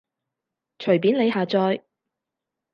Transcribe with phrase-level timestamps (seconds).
[0.79, 1.83] 隨便你下載